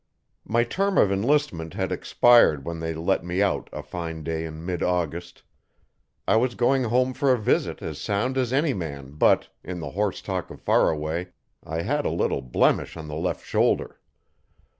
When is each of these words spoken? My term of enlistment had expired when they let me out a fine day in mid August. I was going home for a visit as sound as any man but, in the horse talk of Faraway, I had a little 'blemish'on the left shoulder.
My 0.45 0.63
term 0.63 0.97
of 0.97 1.11
enlistment 1.11 1.75
had 1.75 1.91
expired 1.91 2.65
when 2.65 2.79
they 2.79 2.95
let 2.95 3.23
me 3.23 3.39
out 3.43 3.69
a 3.71 3.83
fine 3.83 4.23
day 4.23 4.45
in 4.45 4.65
mid 4.65 4.81
August. 4.81 5.43
I 6.27 6.37
was 6.37 6.55
going 6.55 6.85
home 6.85 7.13
for 7.13 7.31
a 7.31 7.37
visit 7.37 7.83
as 7.83 8.01
sound 8.01 8.35
as 8.35 8.51
any 8.51 8.73
man 8.73 9.11
but, 9.11 9.49
in 9.63 9.79
the 9.79 9.91
horse 9.91 10.23
talk 10.23 10.49
of 10.49 10.59
Faraway, 10.59 11.27
I 11.63 11.83
had 11.83 12.07
a 12.07 12.09
little 12.09 12.41
'blemish'on 12.41 13.07
the 13.09 13.15
left 13.15 13.45
shoulder. 13.45 13.99